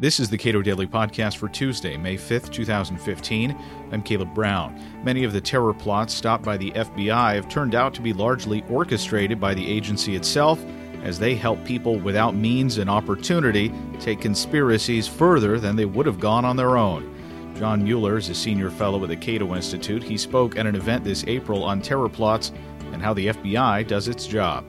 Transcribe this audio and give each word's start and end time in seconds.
This 0.00 0.18
is 0.18 0.30
the 0.30 0.38
Cato 0.38 0.62
Daily 0.62 0.86
Podcast 0.86 1.36
for 1.36 1.46
Tuesday, 1.46 1.98
May 1.98 2.16
5th, 2.16 2.50
2015. 2.50 3.54
I'm 3.92 4.02
Caleb 4.02 4.32
Brown. 4.32 4.80
Many 5.04 5.24
of 5.24 5.34
the 5.34 5.42
terror 5.42 5.74
plots 5.74 6.14
stopped 6.14 6.42
by 6.42 6.56
the 6.56 6.70
FBI 6.70 7.34
have 7.34 7.50
turned 7.50 7.74
out 7.74 7.92
to 7.92 8.00
be 8.00 8.14
largely 8.14 8.64
orchestrated 8.70 9.38
by 9.38 9.52
the 9.52 9.70
agency 9.70 10.16
itself 10.16 10.64
as 11.02 11.18
they 11.18 11.34
help 11.34 11.62
people 11.66 11.98
without 11.98 12.34
means 12.34 12.78
and 12.78 12.88
opportunity 12.88 13.74
take 13.98 14.22
conspiracies 14.22 15.06
further 15.06 15.60
than 15.60 15.76
they 15.76 15.84
would 15.84 16.06
have 16.06 16.18
gone 16.18 16.46
on 16.46 16.56
their 16.56 16.78
own. 16.78 17.14
John 17.58 17.84
Mueller 17.84 18.16
is 18.16 18.30
a 18.30 18.34
senior 18.34 18.70
fellow 18.70 19.02
at 19.02 19.10
the 19.10 19.16
Cato 19.16 19.54
Institute. 19.54 20.02
He 20.02 20.16
spoke 20.16 20.56
at 20.56 20.64
an 20.64 20.76
event 20.76 21.04
this 21.04 21.24
April 21.26 21.62
on 21.62 21.82
terror 21.82 22.08
plots 22.08 22.52
and 22.94 23.02
how 23.02 23.12
the 23.12 23.26
FBI 23.26 23.86
does 23.86 24.08
its 24.08 24.26
job. 24.26 24.64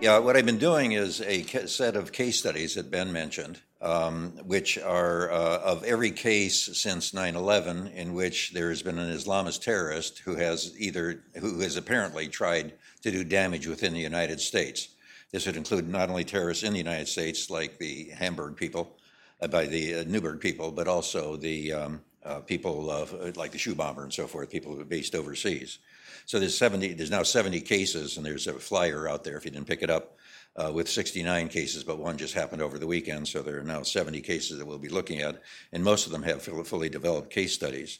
Yeah, 0.00 0.18
what 0.18 0.34
I've 0.34 0.46
been 0.46 0.56
doing 0.56 0.92
is 0.92 1.20
a 1.20 1.42
set 1.66 1.94
of 1.94 2.12
case 2.12 2.38
studies 2.38 2.74
that 2.76 2.90
Ben 2.90 3.12
mentioned 3.12 3.60
um, 3.86 4.32
which 4.44 4.78
are 4.78 5.30
uh, 5.30 5.58
of 5.58 5.84
every 5.84 6.10
case 6.10 6.76
since 6.76 7.12
9/11 7.12 7.94
in 7.94 8.14
which 8.14 8.50
there 8.50 8.70
has 8.70 8.82
been 8.82 8.98
an 8.98 9.16
Islamist 9.16 9.62
terrorist 9.62 10.18
who 10.18 10.34
has 10.34 10.74
either 10.76 11.22
who 11.36 11.60
has 11.60 11.76
apparently 11.76 12.26
tried 12.26 12.72
to 13.02 13.12
do 13.12 13.22
damage 13.22 13.66
within 13.66 13.94
the 13.94 14.00
United 14.00 14.40
States. 14.40 14.88
This 15.30 15.46
would 15.46 15.56
include 15.56 15.88
not 15.88 16.10
only 16.10 16.24
terrorists 16.24 16.64
in 16.64 16.72
the 16.72 16.78
United 16.78 17.06
States, 17.06 17.48
like 17.48 17.78
the 17.78 18.10
Hamburg 18.10 18.56
people, 18.56 18.96
uh, 19.40 19.46
by 19.46 19.66
the 19.66 19.96
uh, 19.96 20.04
Nuremberg 20.04 20.40
people, 20.40 20.72
but 20.72 20.88
also 20.88 21.36
the 21.36 21.72
um, 21.72 22.00
uh, 22.24 22.40
people 22.40 22.90
of 22.90 23.14
uh, 23.14 23.30
like 23.36 23.52
the 23.52 23.58
shoe 23.58 23.76
bomber 23.76 24.02
and 24.02 24.12
so 24.12 24.26
forth, 24.26 24.50
people 24.50 24.74
based 24.84 25.14
overseas. 25.14 25.78
So 26.24 26.40
there's 26.40 26.58
70. 26.58 26.94
There's 26.94 27.10
now 27.10 27.22
70 27.22 27.60
cases, 27.60 28.16
and 28.16 28.26
there's 28.26 28.48
a 28.48 28.54
flyer 28.54 29.08
out 29.08 29.22
there 29.22 29.36
if 29.36 29.44
you 29.44 29.52
didn't 29.52 29.68
pick 29.68 29.82
it 29.82 29.90
up 29.90 30.16
uh, 30.56 30.72
with 30.72 30.88
69 30.88 31.48
cases, 31.48 31.84
but 31.84 31.98
one 31.98 32.16
just 32.16 32.34
happened 32.34 32.62
over 32.62 32.78
the 32.78 32.86
weekend, 32.86 33.28
so 33.28 33.42
there 33.42 33.58
are 33.58 33.64
now 33.64 33.82
70 33.82 34.20
cases 34.22 34.58
that 34.58 34.66
we'll 34.66 34.78
be 34.78 34.88
looking 34.88 35.20
at, 35.20 35.42
and 35.72 35.84
most 35.84 36.06
of 36.06 36.12
them 36.12 36.22
have 36.22 36.42
fully 36.42 36.88
developed 36.88 37.30
case 37.30 37.52
studies. 37.52 37.98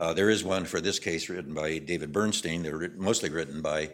Uh, 0.00 0.12
there 0.12 0.30
is 0.30 0.44
one 0.44 0.64
for 0.64 0.80
this 0.80 0.98
case 0.98 1.28
written 1.28 1.52
by 1.52 1.78
David 1.78 2.12
Bernstein. 2.12 2.62
They're 2.62 2.90
mostly 2.96 3.30
written 3.30 3.60
by 3.60 3.90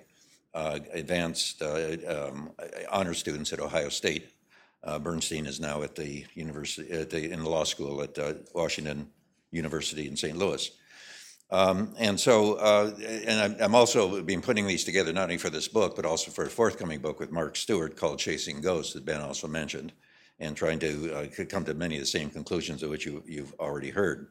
uh, 0.54 0.78
advanced 0.92 1.62
uh, 1.62 1.96
um, 2.06 2.50
honor 2.90 3.14
students 3.14 3.52
at 3.52 3.60
Ohio 3.60 3.88
State. 3.88 4.30
Uh, 4.84 4.98
Bernstein 4.98 5.46
is 5.46 5.60
now 5.60 5.82
at 5.82 5.94
the 5.94 6.26
university 6.34 6.92
at 6.92 7.10
the, 7.10 7.32
in 7.32 7.42
the 7.42 7.48
law 7.48 7.64
school 7.64 8.02
at 8.02 8.18
uh, 8.18 8.34
Washington 8.54 9.08
University 9.50 10.06
in 10.06 10.16
St. 10.16 10.36
Louis. 10.36 10.70
Um, 11.50 11.94
and 11.98 12.18
so, 12.18 12.54
uh, 12.54 12.92
and 13.26 13.62
I'm 13.62 13.74
also 13.74 14.22
been 14.22 14.40
putting 14.40 14.66
these 14.66 14.84
together 14.84 15.12
not 15.12 15.24
only 15.24 15.38
for 15.38 15.50
this 15.50 15.68
book, 15.68 15.94
but 15.94 16.04
also 16.04 16.30
for 16.30 16.44
a 16.44 16.50
forthcoming 16.50 17.00
book 17.00 17.20
with 17.20 17.30
Mark 17.30 17.56
Stewart 17.56 17.96
called 17.96 18.18
Chasing 18.18 18.60
Ghosts 18.60 18.94
that 18.94 19.04
Ben 19.04 19.20
also 19.20 19.46
mentioned, 19.46 19.92
and 20.40 20.56
trying 20.56 20.78
to 20.80 21.14
uh, 21.14 21.44
come 21.48 21.64
to 21.64 21.74
many 21.74 21.96
of 21.96 22.00
the 22.00 22.06
same 22.06 22.30
conclusions 22.30 22.82
of 22.82 22.90
which 22.90 23.06
you, 23.06 23.22
have 23.36 23.54
already 23.60 23.90
heard. 23.90 24.28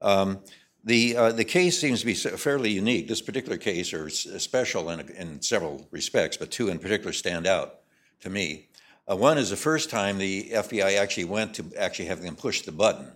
Um, 0.00 0.38
the, 0.84 1.16
uh, 1.16 1.32
the 1.32 1.44
case 1.44 1.78
seems 1.78 2.00
to 2.00 2.06
be 2.06 2.14
fairly 2.14 2.70
unique. 2.70 3.08
This 3.08 3.20
particular 3.20 3.58
case 3.58 3.92
are 3.92 4.08
special 4.08 4.90
in, 4.90 5.00
in 5.10 5.42
several 5.42 5.86
respects, 5.90 6.36
but 6.36 6.50
two 6.50 6.68
in 6.68 6.78
particular 6.78 7.12
stand 7.12 7.46
out 7.46 7.80
to 8.20 8.30
me. 8.30 8.68
Uh, 9.10 9.16
one 9.16 9.38
is 9.38 9.50
the 9.50 9.56
first 9.56 9.90
time 9.90 10.18
the 10.18 10.50
FBI 10.50 10.98
actually 10.98 11.24
went 11.24 11.54
to 11.54 11.64
actually 11.76 12.06
having 12.06 12.24
them 12.24 12.36
push 12.36 12.62
the 12.62 12.72
button 12.72 13.12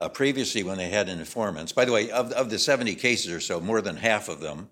uh, 0.00 0.08
previously, 0.08 0.62
when 0.62 0.78
they 0.78 0.88
had 0.88 1.08
an 1.08 1.18
informants, 1.18 1.72
by 1.72 1.84
the 1.84 1.92
way, 1.92 2.10
of, 2.10 2.32
of 2.32 2.50
the 2.50 2.58
70 2.58 2.94
cases 2.94 3.32
or 3.32 3.40
so, 3.40 3.60
more 3.60 3.80
than 3.80 3.96
half 3.96 4.28
of 4.28 4.40
them 4.40 4.68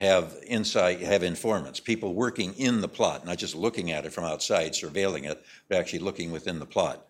have 0.00 0.36
insight, 0.46 1.00
have 1.00 1.22
informants, 1.22 1.80
people 1.80 2.14
working 2.14 2.52
in 2.54 2.82
the 2.82 2.88
plot, 2.88 3.24
not 3.24 3.38
just 3.38 3.54
looking 3.54 3.92
at 3.92 4.04
it 4.04 4.12
from 4.12 4.24
outside, 4.24 4.72
surveilling 4.72 5.24
it, 5.24 5.42
but 5.68 5.78
actually 5.78 6.00
looking 6.00 6.30
within 6.30 6.58
the 6.58 6.66
plot. 6.66 7.06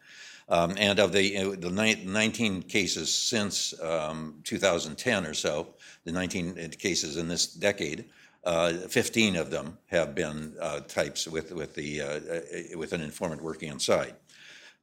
Um, 0.48 0.74
and 0.78 1.00
of 1.00 1.12
the, 1.12 1.56
the 1.56 1.70
19 1.70 2.62
cases 2.62 3.12
since 3.12 3.74
um, 3.82 4.36
2010 4.44 5.26
or 5.26 5.34
so, 5.34 5.74
the 6.04 6.12
19 6.12 6.70
cases 6.78 7.16
in 7.16 7.26
this 7.26 7.48
decade, 7.48 8.04
uh, 8.44 8.74
15 8.74 9.34
of 9.34 9.50
them 9.50 9.76
have 9.86 10.14
been 10.14 10.54
uh, 10.60 10.80
types 10.80 11.26
with, 11.26 11.50
with, 11.52 11.74
the, 11.74 12.00
uh, 12.00 12.06
uh 12.06 12.78
with 12.78 12.92
an 12.92 13.00
informant 13.00 13.42
working 13.42 13.70
inside. 13.70 14.14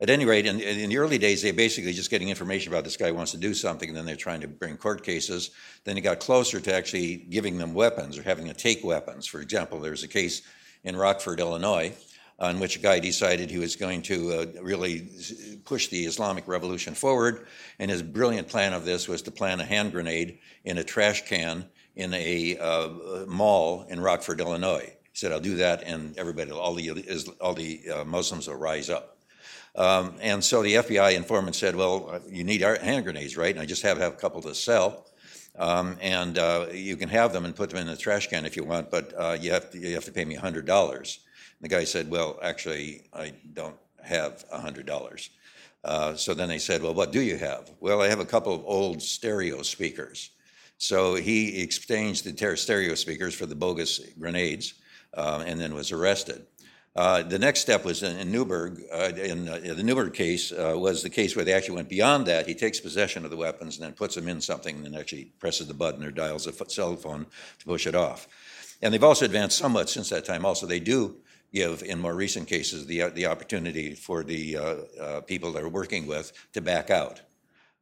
At 0.03 0.09
any 0.09 0.25
rate, 0.25 0.45
in, 0.45 0.59
in, 0.59 0.89
the 0.89 0.97
early 0.97 1.17
days, 1.17 1.41
they're 1.41 1.53
basically 1.53 1.93
just 1.93 2.09
getting 2.09 2.27
information 2.27 2.73
about 2.73 2.83
this 2.83 2.97
guy 2.97 3.11
wants 3.11 3.31
to 3.31 3.37
do 3.37 3.53
something, 3.53 3.87
and 3.87 3.97
then 3.97 4.05
they're 4.05 4.17
trying 4.17 4.41
to 4.41 4.49
bring 4.49 4.75
court 4.75 5.01
cases. 5.01 5.51
Then 5.85 5.97
it 5.97 6.01
got 6.01 6.19
closer 6.19 6.59
to 6.59 6.73
actually 6.75 7.15
giving 7.15 7.57
them 7.57 7.73
weapons 7.73 8.17
or 8.17 8.21
having 8.21 8.45
to 8.47 8.53
take 8.53 8.83
weapons. 8.83 9.27
For 9.27 9.39
example, 9.39 9.79
there's 9.79 10.03
a 10.03 10.09
case 10.09 10.41
in 10.83 10.97
Rockford, 10.97 11.39
Illinois, 11.39 11.93
on 12.37 12.59
which 12.59 12.75
a 12.75 12.79
guy 12.79 12.99
decided 12.99 13.49
he 13.49 13.59
was 13.59 13.77
going 13.77 14.01
to 14.01 14.33
uh, 14.33 14.45
really 14.61 15.07
push 15.63 15.87
the 15.87 16.03
Islamic 16.03 16.49
Revolution 16.49 16.95
forward. 16.95 17.47
And 17.79 17.89
his 17.89 18.03
brilliant 18.03 18.49
plan 18.49 18.73
of 18.73 18.83
this 18.83 19.07
was 19.07 19.21
to 19.21 19.31
plant 19.31 19.61
a 19.61 19.65
hand 19.65 19.93
grenade 19.93 20.39
in 20.65 20.79
a 20.79 20.83
trash 20.83 21.25
can 21.29 21.63
in 21.95 22.13
a 22.13 22.57
uh, 22.57 22.89
mall 23.25 23.85
in 23.87 24.01
Rockford, 24.01 24.41
Illinois. 24.41 24.83
He 24.83 25.17
said, 25.17 25.31
"I'll 25.31 25.39
do 25.39 25.55
that, 25.55 25.83
and 25.83 26.17
everybody, 26.17 26.51
all 26.51 26.73
the 26.73 26.91
all 27.39 27.53
the 27.53 27.89
uh, 27.89 28.03
Muslims 28.03 28.49
will 28.49 28.55
rise 28.55 28.89
up." 28.89 29.12
Um, 29.75 30.15
and 30.21 30.43
so 30.43 30.61
the 30.61 30.75
FBI 30.75 31.15
informant 31.15 31.55
said, 31.55 31.75
Well, 31.75 32.09
uh, 32.11 32.19
you 32.27 32.43
need 32.43 32.61
hand 32.61 33.05
grenades, 33.05 33.37
right? 33.37 33.53
And 33.53 33.61
I 33.61 33.65
just 33.65 33.81
have, 33.83 33.97
have 33.97 34.13
a 34.13 34.17
couple 34.17 34.41
to 34.43 34.53
sell. 34.53 35.07
Um, 35.57 35.97
and 36.01 36.37
uh, 36.37 36.67
you 36.71 36.97
can 36.97 37.09
have 37.09 37.31
them 37.31 37.45
and 37.45 37.55
put 37.55 37.69
them 37.69 37.79
in 37.79 37.87
the 37.87 37.95
trash 37.95 38.27
can 38.27 38.45
if 38.45 38.55
you 38.55 38.63
want, 38.63 38.89
but 38.89 39.13
uh, 39.15 39.37
you, 39.39 39.51
have 39.51 39.69
to, 39.71 39.77
you 39.77 39.93
have 39.93 40.05
to 40.05 40.11
pay 40.11 40.25
me 40.25 40.35
$100. 40.35 41.17
The 41.61 41.67
guy 41.67 41.83
said, 41.83 42.09
Well, 42.09 42.39
actually, 42.41 43.03
I 43.13 43.33
don't 43.53 43.77
have 44.03 44.45
$100. 44.49 45.29
Uh, 45.83 46.15
so 46.15 46.33
then 46.33 46.49
they 46.49 46.59
said, 46.59 46.81
Well, 46.81 46.93
what 46.93 47.11
do 47.11 47.21
you 47.21 47.37
have? 47.37 47.71
Well, 47.79 48.01
I 48.01 48.07
have 48.09 48.19
a 48.19 48.25
couple 48.25 48.53
of 48.53 48.63
old 48.65 49.01
stereo 49.01 49.61
speakers. 49.63 50.31
So 50.77 51.15
he 51.15 51.61
exchanged 51.61 52.25
the 52.25 52.57
stereo 52.57 52.95
speakers 52.95 53.33
for 53.33 53.45
the 53.45 53.55
bogus 53.55 53.99
grenades 54.19 54.73
uh, 55.13 55.43
and 55.45 55.59
then 55.59 55.73
was 55.73 55.91
arrested. 55.91 56.45
Uh, 56.95 57.23
the 57.23 57.39
next 57.39 57.61
step 57.61 57.83
was 57.83 58.03
in, 58.03 58.17
in 58.17 58.31
Newburgh. 58.31 58.83
Uh, 58.91 59.11
in, 59.15 59.49
uh, 59.49 59.57
the 59.57 59.81
Newburgh 59.81 60.13
case 60.13 60.51
uh, 60.51 60.73
was 60.77 61.01
the 61.01 61.09
case 61.09 61.35
where 61.35 61.43
they 61.43 61.53
actually 61.53 61.75
went 61.75 61.89
beyond 61.89 62.27
that. 62.27 62.47
He 62.47 62.53
takes 62.53 62.79
possession 62.79 63.25
of 63.25 63.31
the 63.31 63.37
weapons 63.37 63.77
and 63.77 63.85
then 63.85 63.93
puts 63.93 64.13
them 64.15 64.27
in 64.27 64.41
something 64.41 64.75
and 64.75 64.85
then 64.85 64.95
actually 64.95 65.25
presses 65.39 65.67
the 65.67 65.73
button 65.73 66.03
or 66.03 66.11
dials 66.11 66.45
a 66.45 66.69
cell 66.69 66.95
phone 66.95 67.25
to 67.59 67.65
push 67.65 67.87
it 67.87 67.95
off. 67.95 68.27
And 68.81 68.93
they've 68.93 69.03
also 69.03 69.25
advanced 69.25 69.57
somewhat 69.57 69.89
since 69.89 70.09
that 70.09 70.25
time. 70.25 70.45
Also, 70.45 70.67
they 70.67 70.79
do 70.79 71.15
give, 71.51 71.81
in 71.83 71.99
more 71.99 72.13
recent 72.13 72.47
cases, 72.47 72.85
the, 72.85 73.09
the 73.09 73.25
opportunity 73.25 73.95
for 73.95 74.23
the 74.23 74.57
uh, 74.57 74.75
uh, 75.01 75.21
people 75.21 75.51
they're 75.51 75.69
working 75.69 76.05
with 76.05 76.31
to 76.53 76.61
back 76.61 76.89
out. 76.91 77.21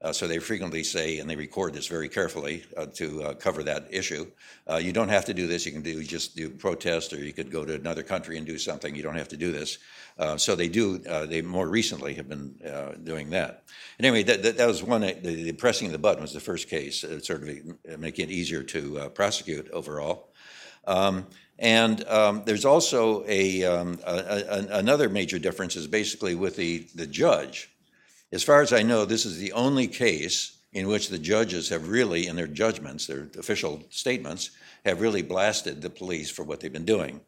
Uh, 0.01 0.12
so 0.12 0.28
they 0.28 0.39
frequently 0.39 0.84
say, 0.84 1.19
and 1.19 1.29
they 1.29 1.35
record 1.35 1.73
this 1.73 1.85
very 1.85 2.09
carefully 2.09 2.63
uh, 2.75 2.88
to 2.88 3.22
uh, 3.22 3.34
cover 3.35 3.62
that 3.62 3.88
issue. 3.91 4.25
Uh, 4.67 4.78
you 4.78 4.91
don't 4.91 5.09
have 5.09 5.25
to 5.25 5.34
do 5.34 5.45
this. 5.45 5.66
You 5.66 5.72
can 5.72 5.84
do 5.84 6.03
just 6.03 6.35
do 6.35 6.50
protest, 6.50 7.13
or 7.13 7.17
you 7.17 7.34
could 7.34 7.51
go 7.51 7.63
to 7.66 7.75
another 7.75 8.01
country 8.01 8.38
and 8.38 8.47
do 8.47 8.57
something. 8.57 8.95
You 8.95 9.03
don't 9.03 9.17
have 9.17 9.29
to 9.29 9.38
do 9.38 9.51
this. 9.51 9.78
Uh, 10.17 10.38
so 10.38 10.56
they 10.56 10.67
do. 10.67 11.01
Uh, 11.07 11.28
they 11.28 11.44
more 11.44 11.67
recently 11.67 12.16
have 12.16 12.28
been 12.28 12.56
doing 13.03 13.29
that. 13.29 13.63
And 13.97 14.07
anyway, 14.07 14.23
that, 14.23 14.41
that, 14.44 14.57
that 14.57 14.67
was 14.67 14.81
one. 14.81 15.01
The, 15.01 15.13
the, 15.13 15.51
pressing 15.53 15.88
of 15.88 15.94
the 15.94 16.00
button 16.00 16.22
was 16.22 16.34
the 16.34 16.40
first 16.40 16.67
case, 16.67 17.01
sort 17.01 17.44
of 17.44 18.00
making 18.00 18.29
it 18.29 18.31
easier 18.31 18.63
to 18.63 19.09
prosecute 19.13 19.69
overall. 19.69 20.31
Um, 20.88 21.28
and 21.59 22.03
um, 22.07 22.41
there's 22.45 22.66
also 22.66 23.23
a, 23.28 23.63
um, 23.66 24.00
a, 24.03 24.13
a, 24.13 24.78
another 24.79 25.09
major 25.09 25.38
difference 25.38 25.75
is 25.75 25.85
basically 25.85 26.34
with 26.34 26.56
the, 26.56 26.88
the 26.95 27.06
judge. 27.06 27.69
As 28.33 28.43
far 28.43 28.61
as 28.61 28.71
I 28.71 28.81
know, 28.81 29.03
this 29.03 29.25
is 29.25 29.39
the 29.39 29.51
only 29.51 29.87
case 29.87 30.57
in 30.71 30.87
which 30.87 31.09
the 31.09 31.19
judges 31.19 31.67
have 31.69 31.89
really, 31.89 32.27
in 32.27 32.37
their 32.37 32.47
judgments, 32.47 33.05
their 33.05 33.27
official 33.37 33.83
statements, 33.89 34.51
have 34.85 35.01
really 35.01 35.21
blasted 35.21 35.81
the 35.81 35.89
police 35.89 36.29
for 36.29 36.43
what 36.43 36.61
they've 36.61 36.71
been 36.71 36.85
doing. 36.85 37.19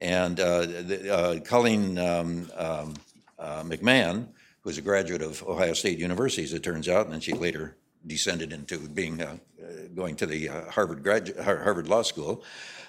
And 0.00 0.38
uh, 0.40 0.60
the, 0.66 1.14
uh, 1.14 1.40
Colleen 1.40 1.96
um, 1.98 2.50
um, 2.56 2.94
uh, 3.38 3.62
McMahon, 3.62 4.26
who's 4.62 4.78
a 4.78 4.82
graduate 4.82 5.22
of 5.22 5.42
Ohio 5.44 5.74
State 5.74 5.98
University, 5.98 6.42
as 6.42 6.52
it 6.52 6.64
turns 6.64 6.88
out, 6.88 7.04
and 7.04 7.14
then 7.14 7.20
she 7.20 7.32
later 7.32 7.76
descended 8.06 8.52
into 8.52 8.78
being 8.88 9.20
uh, 9.22 9.36
uh, 9.62 9.66
going 9.94 10.16
to 10.16 10.26
the 10.26 10.48
uh, 10.48 10.70
Harvard, 10.70 11.06
Harvard 11.40 11.88
Law 11.88 12.02
School. 12.02 12.42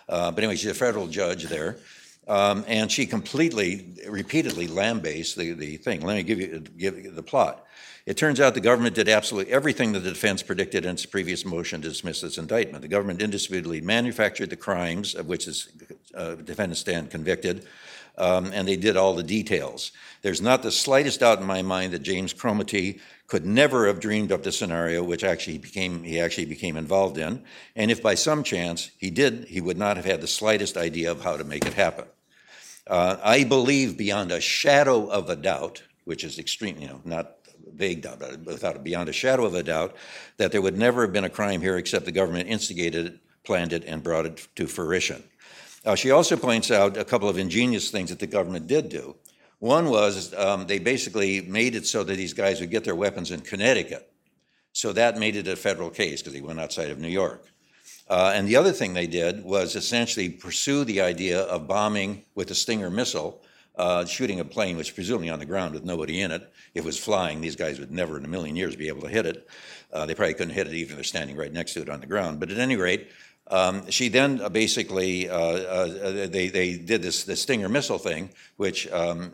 but 0.07 0.37
anyway, 0.39 0.55
she's 0.55 0.71
a 0.71 0.73
federal 0.73 1.07
judge 1.07 1.45
there. 1.45 1.77
Um, 2.29 2.63
and 2.67 2.91
she 2.91 3.07
completely, 3.07 3.87
repeatedly 4.07 4.67
lambastes 4.67 5.33
the, 5.33 5.53
the 5.53 5.77
thing. 5.77 6.01
Let 6.01 6.15
me 6.15 6.21
give 6.21 6.39
you, 6.39 6.59
give 6.77 6.95
you 7.03 7.09
the 7.09 7.23
plot. 7.23 7.65
It 8.05 8.17
turns 8.17 8.39
out 8.39 8.53
the 8.53 8.61
government 8.61 8.93
did 8.93 9.09
absolutely 9.09 9.51
everything 9.51 9.93
that 9.93 10.01
the 10.01 10.09
defense 10.09 10.43
predicted 10.43 10.85
in 10.85 10.91
its 10.91 11.07
previous 11.07 11.43
motion 11.43 11.81
to 11.81 11.89
dismiss 11.89 12.21
this 12.21 12.37
indictment. 12.37 12.83
The 12.83 12.87
government 12.87 13.23
indisputably 13.23 13.81
manufactured 13.81 14.51
the 14.51 14.55
crimes 14.55 15.15
of 15.15 15.27
which 15.27 15.45
the 15.45 15.61
uh, 16.13 16.35
defendants 16.35 16.81
stand 16.81 17.09
convicted, 17.09 17.65
um, 18.19 18.51
and 18.53 18.67
they 18.67 18.75
did 18.75 18.95
all 18.95 19.15
the 19.15 19.23
details. 19.23 19.91
There's 20.21 20.41
not 20.41 20.61
the 20.61 20.71
slightest 20.71 21.21
doubt 21.21 21.39
in 21.39 21.47
my 21.47 21.63
mind 21.63 21.93
that 21.93 22.03
James 22.03 22.31
Cromartie 22.31 22.99
could 23.25 23.45
never 23.45 23.87
have 23.87 23.99
dreamed 23.99 24.31
up 24.31 24.43
the 24.43 24.51
scenario 24.51 25.03
which 25.03 25.23
actually 25.23 25.57
became 25.57 26.03
he 26.03 26.19
actually 26.19 26.45
became 26.45 26.77
involved 26.77 27.17
in, 27.17 27.43
and 27.75 27.89
if 27.89 28.03
by 28.03 28.13
some 28.13 28.43
chance 28.43 28.91
he 28.97 29.09
did, 29.09 29.45
he 29.45 29.61
would 29.61 29.77
not 29.77 29.97
have 29.97 30.05
had 30.05 30.21
the 30.21 30.27
slightest 30.27 30.77
idea 30.77 31.11
of 31.11 31.23
how 31.23 31.35
to 31.35 31.43
make 31.43 31.65
it 31.65 31.73
happen. 31.73 32.05
Uh, 32.89 33.17
I 33.23 33.43
believe 33.43 33.97
beyond 33.97 34.31
a 34.31 34.41
shadow 34.41 35.05
of 35.07 35.29
a 35.29 35.35
doubt, 35.35 35.83
which 36.05 36.23
is 36.23 36.39
extreme, 36.39 36.79
you 36.79 36.87
know, 36.87 37.01
not 37.05 37.35
vague 37.75 38.01
doubt, 38.01 38.19
but 38.19 38.43
without 38.45 38.83
beyond 38.83 39.09
a 39.09 39.13
shadow 39.13 39.45
of 39.45 39.53
a 39.53 39.61
doubt, 39.61 39.95
that 40.37 40.51
there 40.51 40.61
would 40.61 40.77
never 40.77 41.03
have 41.03 41.13
been 41.13 41.23
a 41.23 41.29
crime 41.29 41.61
here 41.61 41.77
except 41.77 42.05
the 42.05 42.11
government 42.11 42.49
instigated 42.49 43.05
it, 43.05 43.19
planned 43.43 43.73
it, 43.73 43.83
and 43.85 44.01
brought 44.01 44.25
it 44.25 44.47
to 44.55 44.65
fruition. 44.65 45.23
Uh, 45.85 45.95
she 45.95 46.09
also 46.09 46.35
points 46.35 46.71
out 46.71 46.97
a 46.97 47.05
couple 47.05 47.29
of 47.29 47.37
ingenious 47.37 47.91
things 47.91 48.09
that 48.09 48.19
the 48.19 48.27
government 48.27 48.67
did 48.67 48.89
do. 48.89 49.15
One 49.59 49.89
was 49.89 50.33
um, 50.33 50.65
they 50.67 50.79
basically 50.79 51.41
made 51.41 51.75
it 51.75 51.85
so 51.85 52.03
that 52.03 52.15
these 52.15 52.33
guys 52.33 52.59
would 52.59 52.71
get 52.71 52.85
their 52.85 52.95
weapons 52.95 53.29
in 53.31 53.41
Connecticut. 53.41 54.11
So 54.73 54.93
that 54.93 55.17
made 55.17 55.35
it 55.35 55.47
a 55.47 55.55
federal 55.55 55.89
case 55.89 56.21
because 56.21 56.33
he 56.33 56.41
went 56.41 56.59
outside 56.59 56.89
of 56.89 56.99
New 56.99 57.09
York. 57.09 57.45
Uh, 58.09 58.31
and 58.33 58.47
the 58.47 58.55
other 58.55 58.71
thing 58.71 58.93
they 58.93 59.07
did 59.07 59.43
was 59.43 59.75
essentially 59.75 60.29
pursue 60.29 60.83
the 60.83 61.01
idea 61.01 61.41
of 61.41 61.67
bombing 61.67 62.23
with 62.33 62.49
a 62.49 62.55
Stinger 62.55 62.89
missile, 62.89 63.41
uh, 63.75 64.03
shooting 64.05 64.39
a 64.39 64.45
plane 64.45 64.77
which 64.77 64.95
presumably 64.95 65.29
on 65.29 65.39
the 65.39 65.45
ground 65.45 65.73
with 65.73 65.85
nobody 65.85 66.21
in 66.21 66.31
it. 66.31 66.41
If 66.73 66.83
it 66.83 66.85
was 66.85 66.97
flying, 66.97 67.39
these 67.39 67.55
guys 67.55 67.79
would 67.79 67.91
never 67.91 68.17
in 68.17 68.25
a 68.25 68.27
million 68.27 68.55
years 68.55 68.75
be 68.75 68.87
able 68.87 69.01
to 69.01 69.09
hit 69.09 69.27
it. 69.27 69.47
Uh, 69.93 70.05
they 70.05 70.15
probably 70.15 70.33
couldn't 70.33 70.55
hit 70.55 70.67
it 70.67 70.73
even 70.73 70.91
if 70.91 70.95
they're 70.95 71.03
standing 71.03 71.37
right 71.37 71.53
next 71.53 71.73
to 71.73 71.81
it 71.81 71.89
on 71.89 71.99
the 71.99 72.07
ground. 72.07 72.39
But 72.39 72.49
at 72.49 72.57
any 72.57 72.75
rate, 72.77 73.09
um, 73.47 73.89
she 73.89 74.09
then 74.09 74.41
uh, 74.41 74.49
basically 74.49 75.29
uh, 75.29 75.35
uh, 75.35 76.27
they, 76.27 76.49
they 76.49 76.77
did 76.77 77.01
this, 77.01 77.23
this 77.23 77.41
Stinger 77.41 77.69
missile 77.69 77.97
thing, 77.99 78.31
which, 78.57 78.91
um, 78.91 79.33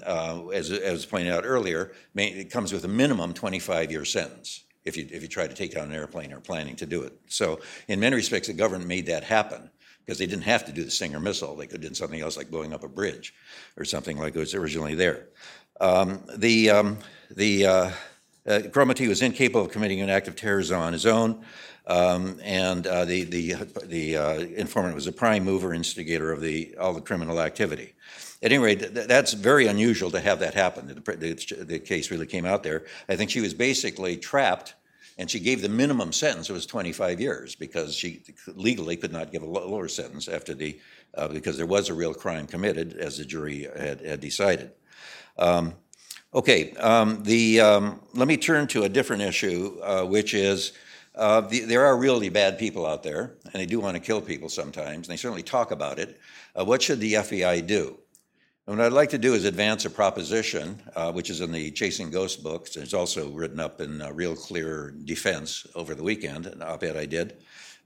as, 0.54 0.70
as 0.72 1.06
pointed 1.06 1.34
out 1.34 1.44
earlier, 1.46 1.94
may, 2.14 2.28
it 2.28 2.52
comes 2.52 2.74
with 2.74 2.84
a 2.84 2.90
minimum 2.90 3.34
25 3.34 3.92
year 3.92 4.06
sentence 4.06 4.66
if 4.86 4.96
you 4.96 5.08
if 5.12 5.22
you 5.22 5.28
try 5.28 5.48
to 5.48 5.54
take 5.54 5.74
down 5.74 5.88
an 5.88 5.94
airplane 5.94 6.32
or 6.32 6.40
planning 6.40 6.76
to 6.78 6.86
do 6.86 7.04
it. 7.04 7.14
So 7.28 7.60
in 7.88 8.00
many 8.00 8.16
respects, 8.16 8.48
the 8.48 8.54
government 8.54 8.88
made 8.88 9.08
that 9.08 9.24
happen 9.24 9.70
because 10.06 10.20
they 10.20 10.28
didn't 10.28 10.44
have 10.44 10.66
to 10.66 10.72
do 10.72 10.84
the 10.84 10.92
Stinger 10.92 11.20
missile; 11.20 11.56
they 11.56 11.68
could 11.68 11.82
done 11.82 11.96
something 11.96 12.22
else 12.22 12.38
like 12.38 12.52
blowing 12.52 12.74
up 12.74 12.84
a 12.84 12.88
bridge 12.88 13.34
or 13.78 13.86
something 13.86 14.18
like 14.18 14.36
it 14.36 14.40
was 14.40 14.54
originally 14.54 14.96
there. 14.96 15.28
Um, 15.82 16.24
the 16.38 16.70
um, 16.70 17.00
the 17.32 17.66
uh, 17.66 17.92
uh, 18.48 18.62
was 18.76 19.22
incapable 19.22 19.62
of 19.62 19.72
committing 19.72 20.02
an 20.02 20.10
act 20.10 20.28
of 20.28 20.36
terrorism 20.36 20.80
on 20.80 20.94
his 20.94 21.06
own. 21.06 21.44
Um, 21.88 22.40
and 22.44 22.88
uh, 22.88 23.06
the 23.06 23.24
the 23.26 23.54
the 23.86 24.18
uh, 24.18 24.40
informant 24.40 24.96
was 24.96 25.08
a 25.08 25.12
prime 25.12 25.44
mover, 25.44 25.74
instigator 25.74 26.32
of 26.32 26.42
the 26.42 26.76
all 26.80 26.94
the 26.94 27.02
criminal 27.02 27.40
activity. 27.40 27.94
At 28.42 28.52
any 28.52 28.64
rate, 28.64 28.80
th- 28.80 29.08
that's 29.08 29.34
very 29.34 29.68
unusual 29.68 30.12
to 30.12 30.20
have 30.20 30.40
that 30.40 30.54
happen. 30.54 30.88
The, 30.88 31.16
the, 31.16 31.64
the, 31.64 31.80
case 31.80 32.12
really 32.12 32.26
came 32.26 32.46
out 32.46 32.64
there. 32.64 32.86
I 33.08 33.16
think 33.16 33.30
she 33.30 33.40
was 33.40 33.54
basically 33.54 34.18
trapped, 34.18 34.76
and 35.18 35.30
she 35.30 35.40
gave 35.40 35.62
the 35.62 35.70
minimum 35.70 36.12
sentence. 36.12 36.50
It 36.50 36.54
was 36.54 36.66
25 36.66 37.22
years 37.22 37.56
because 37.56 37.96
she 37.96 38.22
legally 38.48 38.98
could 38.98 39.14
not 39.14 39.32
give 39.32 39.42
a 39.44 39.48
lower 39.48 39.88
sentence 39.88 40.28
after 40.28 40.54
the 40.54 40.80
uh, 41.14 41.28
because 41.28 41.56
there 41.56 41.66
was 41.66 41.90
a 41.90 41.94
real 41.94 42.14
crime 42.14 42.48
committed, 42.48 42.98
as 42.98 43.18
the 43.18 43.26
jury 43.26 43.68
had, 43.78 44.02
had 44.02 44.20
decided. 44.20 44.72
Um, 45.38 45.76
okay, 46.36 46.74
um, 46.74 47.24
the 47.24 47.62
um, 47.62 48.02
let 48.14 48.28
me 48.28 48.38
turn 48.38 48.68
to 48.68 48.84
a 48.84 48.90
different 48.90 49.24
issue, 49.24 49.80
uh, 49.82 50.04
which 50.04 50.34
is 50.34 50.74
uh, 51.16 51.42
the, 51.42 51.62
there 51.62 51.86
are 51.86 51.98
really 51.98 52.30
bad 52.30 52.60
people 52.60 52.86
out 52.86 53.02
there, 53.02 53.36
and 53.46 53.54
they 53.54 53.66
do 53.66 53.80
want 53.80 53.96
to 53.96 54.02
kill 54.02 54.22
people 54.22 54.50
sometimes, 54.50 55.08
and 55.08 55.14
they 55.14 55.18
certainly 55.18 55.44
talk 55.44 55.72
about 55.72 55.98
it. 55.98 56.20
Uh, 56.54 56.66
what 56.66 56.82
should 56.82 57.00
the 57.00 57.14
FBI 57.14 57.66
do? 57.66 57.98
And 58.68 58.78
what 58.78 58.86
I'd 58.86 58.94
like 58.94 59.12
to 59.12 59.18
do 59.18 59.34
is 59.34 59.46
advance 59.46 59.86
a 59.86 59.90
proposition, 59.90 60.82
uh, 60.96 61.12
which 61.12 61.30
is 61.30 61.40
in 61.40 61.52
the 61.52 61.72
Chasing 61.72 62.10
Ghosts 62.10 62.42
books. 62.42 62.76
It's 62.76 62.96
also 62.96 63.30
written 63.30 63.60
up 63.60 63.80
in 63.80 64.02
uh, 64.02 64.12
Real 64.12 64.36
Clear 64.36 64.94
Defense 65.06 65.68
over 65.76 65.96
the 65.96 66.04
weekend, 66.04 66.48
an 66.48 66.62
op 66.64 66.84
ed 66.84 66.98
I 66.98 67.06
did 67.06 67.38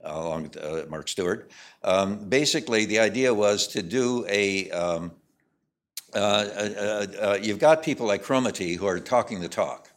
uh, 0.04 0.12
along 0.12 0.42
with 0.44 0.90
Mark 0.90 1.08
Stewart. 1.08 1.50
Um, 1.84 2.28
basically, 2.28 2.86
the 2.86 2.98
idea 2.98 3.32
was 3.32 3.68
to 3.68 3.82
do 3.82 4.24
a 4.28 4.70
um, 4.70 5.12
you've 6.14 7.58
got 7.58 7.82
people 7.82 8.06
like 8.06 8.22
Cromartie 8.22 8.74
who 8.74 8.86
are 8.86 9.00
talking 9.00 9.40
the 9.40 9.48
talk. 9.48 9.90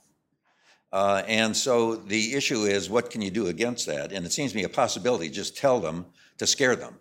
Uh, 0.91 1.23
and 1.27 1.57
so 1.57 1.95
the 1.95 2.35
issue 2.35 2.65
is, 2.65 2.87
what 2.87 3.09
can 3.09 3.19
you 3.21 3.31
do 3.31 3.47
against 3.47 3.87
that? 3.87 4.11
And 4.11 4.25
it 4.27 4.31
seems 4.31 4.51
to 4.51 4.57
me 4.57 4.63
a 4.63 4.69
possibility. 4.69 5.27
Just 5.27 5.57
tell 5.57 5.79
them 5.79 6.05
to 6.37 6.45
scare 6.45 6.75
them. 6.75 6.99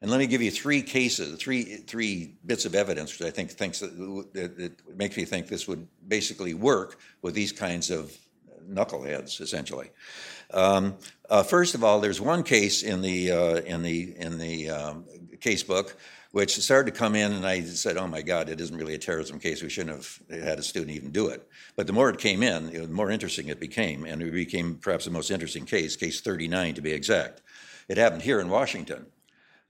And 0.00 0.10
let 0.10 0.18
me 0.18 0.26
give 0.26 0.40
you 0.40 0.50
three 0.50 0.82
cases, 0.82 1.38
three 1.38 1.64
three 1.64 2.34
bits 2.44 2.64
of 2.64 2.74
evidence, 2.74 3.18
which 3.18 3.26
I 3.26 3.30
think 3.30 3.50
thinks 3.50 3.80
that, 3.80 3.96
that, 4.34 4.56
that 4.58 4.96
makes 4.96 5.16
me 5.16 5.24
think 5.24 5.48
this 5.48 5.66
would 5.66 5.86
basically 6.06 6.54
work 6.54 6.98
with 7.22 7.34
these 7.34 7.52
kinds 7.52 7.90
of 7.90 8.16
knuckleheads, 8.70 9.40
essentially. 9.40 9.90
Um, 10.52 10.96
uh, 11.28 11.42
first 11.42 11.74
of 11.74 11.82
all, 11.82 12.00
there's 12.00 12.20
one 12.20 12.42
case 12.42 12.82
in 12.82 13.00
the 13.00 13.32
uh, 13.32 13.56
in 13.62 13.82
the 13.82 14.16
in 14.18 14.38
the 14.38 14.70
um, 14.70 15.04
case 15.40 15.62
book 15.62 15.96
which 16.36 16.60
started 16.60 16.92
to 16.92 16.98
come 16.98 17.14
in, 17.14 17.32
and 17.32 17.46
I 17.46 17.62
said, 17.62 17.96
"Oh 17.96 18.06
my 18.06 18.20
God, 18.20 18.50
it 18.50 18.60
isn't 18.60 18.76
really 18.76 18.92
a 18.92 18.98
terrorism 18.98 19.40
case. 19.40 19.62
We 19.62 19.70
shouldn't 19.70 19.96
have 19.96 20.20
had 20.28 20.58
a 20.58 20.62
student 20.62 20.94
even 20.94 21.10
do 21.10 21.28
it." 21.28 21.48
But 21.76 21.86
the 21.86 21.94
more 21.94 22.10
it 22.10 22.18
came 22.18 22.42
in, 22.42 22.70
the 22.74 22.88
more 22.88 23.10
interesting 23.10 23.48
it 23.48 23.58
became, 23.58 24.04
and 24.04 24.20
it 24.20 24.30
became 24.32 24.74
perhaps 24.74 25.06
the 25.06 25.10
most 25.10 25.30
interesting 25.30 25.64
case, 25.64 25.96
case 25.96 26.20
39 26.20 26.74
to 26.74 26.82
be 26.82 26.92
exact. 26.92 27.40
It 27.88 27.96
happened 27.96 28.20
here 28.20 28.38
in 28.38 28.50
Washington. 28.50 29.06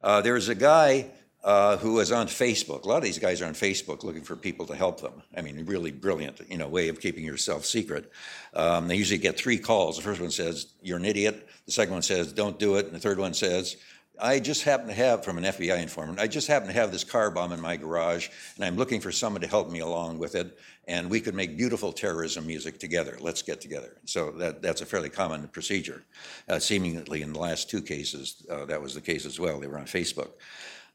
Uh, 0.02 0.22
there's 0.22 0.48
a 0.48 0.56
guy 0.56 1.06
uh, 1.44 1.76
who 1.76 1.92
was 1.92 2.10
on 2.10 2.26
Facebook. 2.26 2.82
A 2.82 2.88
lot 2.88 2.96
of 2.96 3.04
these 3.04 3.20
guys 3.20 3.40
are 3.40 3.46
on 3.46 3.54
Facebook 3.54 4.02
looking 4.02 4.24
for 4.24 4.34
people 4.34 4.66
to 4.66 4.74
help 4.74 5.00
them. 5.00 5.22
I 5.36 5.42
mean, 5.42 5.66
really 5.66 5.92
brilliant, 5.92 6.40
you 6.50 6.58
know, 6.58 6.66
way 6.66 6.88
of 6.88 7.00
keeping 7.00 7.22
yourself 7.22 7.64
secret. 7.64 8.10
Um, 8.54 8.88
they 8.88 8.96
usually 8.96 9.18
get 9.18 9.38
three 9.38 9.58
calls. 9.58 9.98
The 9.98 10.02
first 10.02 10.20
one 10.20 10.32
says, 10.32 10.66
"You're 10.82 10.98
an 10.98 11.04
idiot." 11.04 11.46
The 11.66 11.70
second 11.70 11.92
one 11.92 12.02
says, 12.02 12.32
"Don't 12.32 12.58
do 12.58 12.74
it," 12.74 12.86
and 12.86 12.94
the 12.94 12.98
third 12.98 13.20
one 13.20 13.34
says, 13.34 13.76
I 14.20 14.40
just 14.40 14.62
happen 14.62 14.86
to 14.88 14.94
have, 14.94 15.24
from 15.24 15.38
an 15.38 15.44
FBI 15.44 15.80
informant, 15.80 16.18
I 16.18 16.26
just 16.26 16.48
happen 16.48 16.68
to 16.68 16.74
have 16.74 16.92
this 16.92 17.04
car 17.04 17.30
bomb 17.30 17.52
in 17.52 17.60
my 17.60 17.76
garage, 17.76 18.28
and 18.56 18.64
I'm 18.64 18.76
looking 18.76 19.00
for 19.00 19.12
someone 19.12 19.42
to 19.42 19.48
help 19.48 19.70
me 19.70 19.80
along 19.80 20.18
with 20.18 20.34
it, 20.34 20.58
and 20.86 21.10
we 21.10 21.20
could 21.20 21.34
make 21.34 21.56
beautiful 21.56 21.92
terrorism 21.92 22.46
music 22.46 22.78
together. 22.78 23.16
Let's 23.20 23.42
get 23.42 23.60
together. 23.60 23.96
So 24.04 24.30
that, 24.32 24.62
that's 24.62 24.80
a 24.80 24.86
fairly 24.86 25.10
common 25.10 25.48
procedure. 25.48 26.04
Uh, 26.48 26.58
seemingly, 26.58 27.22
in 27.22 27.32
the 27.32 27.38
last 27.38 27.68
two 27.68 27.82
cases, 27.82 28.46
uh, 28.50 28.64
that 28.66 28.80
was 28.80 28.94
the 28.94 29.00
case 29.00 29.26
as 29.26 29.38
well. 29.38 29.60
They 29.60 29.66
were 29.66 29.78
on 29.78 29.86
Facebook. 29.86 30.30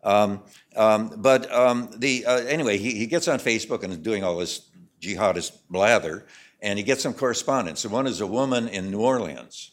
Um, 0.04 0.42
um, 0.76 1.14
but 1.18 1.52
um, 1.54 1.90
the 1.98 2.26
uh, 2.26 2.38
anyway, 2.38 2.78
he, 2.78 2.92
he 2.92 3.06
gets 3.06 3.28
on 3.28 3.38
Facebook 3.38 3.84
and 3.84 3.94
is 3.94 4.00
doing 4.00 4.24
all 4.24 4.38
this 4.38 4.70
jihadist 5.00 5.60
blather, 5.70 6.26
and 6.62 6.80
he 6.80 6.84
gets 6.84 7.04
some 7.04 7.14
correspondence. 7.14 7.84
And 7.84 7.94
one 7.94 8.08
is 8.08 8.22
a 8.22 8.28
woman 8.28 8.68
in 8.68 8.90
New 8.90 9.02
Orleans 9.02 9.72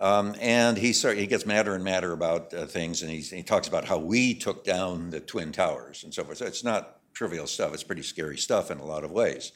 um, 0.00 0.34
and 0.40 0.76
he 0.76 0.92
start, 0.92 1.16
he 1.16 1.26
gets 1.26 1.44
madder 1.46 1.74
and 1.74 1.82
madder 1.82 2.12
about 2.12 2.54
uh, 2.54 2.66
things, 2.66 3.02
and 3.02 3.10
he 3.10 3.42
talks 3.42 3.68
about 3.68 3.84
how 3.84 3.98
we 3.98 4.34
took 4.34 4.64
down 4.64 5.10
the 5.10 5.20
twin 5.20 5.52
towers 5.52 6.04
and 6.04 6.14
so 6.14 6.24
forth. 6.24 6.38
So 6.38 6.46
it's 6.46 6.64
not 6.64 7.00
trivial 7.12 7.46
stuff. 7.46 7.74
It's 7.74 7.82
pretty 7.82 8.02
scary 8.02 8.38
stuff 8.38 8.70
in 8.70 8.78
a 8.78 8.84
lot 8.84 9.04
of 9.04 9.10
ways. 9.10 9.52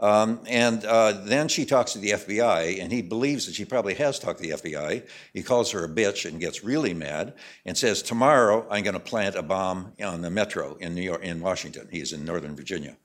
Um, 0.00 0.40
and 0.46 0.82
uh, 0.86 1.12
then 1.24 1.48
she 1.48 1.66
talks 1.66 1.92
to 1.92 1.98
the 1.98 2.12
FBI, 2.12 2.82
and 2.82 2.90
he 2.90 3.02
believes 3.02 3.44
that 3.46 3.54
she 3.54 3.66
probably 3.66 3.92
has 3.94 4.18
talked 4.18 4.42
to 4.42 4.48
the 4.48 4.56
FBI. 4.56 5.06
He 5.34 5.42
calls 5.42 5.70
her 5.72 5.84
a 5.84 5.88
bitch 5.88 6.26
and 6.26 6.40
gets 6.40 6.64
really 6.64 6.94
mad 6.94 7.34
and 7.66 7.76
says, 7.76 8.00
"Tomorrow 8.00 8.66
I'm 8.70 8.82
going 8.82 8.94
to 8.94 9.00
plant 9.00 9.36
a 9.36 9.42
bomb 9.42 9.92
on 10.02 10.22
the 10.22 10.30
metro 10.30 10.76
in 10.76 10.94
New 10.94 11.02
York, 11.02 11.22
in 11.22 11.40
Washington. 11.40 11.86
He's 11.90 12.14
in 12.14 12.24
Northern 12.24 12.56
Virginia, 12.56 12.96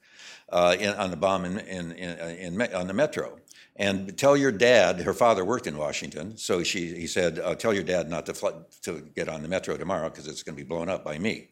uh, 0.50 0.76
in, 0.80 0.94
on 0.96 1.12
the 1.12 1.18
bomb 1.18 1.46
in, 1.46 1.60
in, 1.60 1.92
in, 1.92 2.62
in 2.62 2.74
on 2.74 2.88
the 2.88 2.94
metro." 2.94 3.40
and 3.78 4.18
tell 4.18 4.38
your 4.38 4.52
dad. 4.52 5.02
Her 5.02 5.14
father 5.14 5.44
worked 5.44 5.68
in 5.68 5.78
Washington, 5.78 6.38
so 6.38 6.64
she 6.64 6.96
he 6.96 7.08
said, 7.08 7.40
uh, 7.40 7.56
"Tell 7.56 7.74
your 7.74 7.84
dad 7.84 8.10
not 8.10 8.26
to 8.28 8.66
to 8.84 9.02
get 9.16 9.28
on 9.30 9.42
the 9.42 9.48
metro 9.48 9.78
tomorrow 9.78 10.10
because 10.10 10.28
it's 10.28 10.44
going 10.44 10.56
to 10.56 10.64
be 10.64 10.68
blown 10.68 10.90
up 10.90 11.04
by 11.04 11.18
me." 11.18 11.50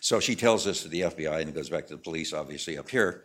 So 0.00 0.20
she 0.20 0.34
tells 0.34 0.64
this 0.64 0.82
to 0.82 0.88
the 0.88 1.02
FBI, 1.02 1.40
and 1.40 1.48
it 1.48 1.54
goes 1.54 1.70
back 1.70 1.86
to 1.86 1.94
the 1.94 2.02
police, 2.02 2.32
obviously 2.32 2.76
up 2.76 2.90
here, 2.90 3.24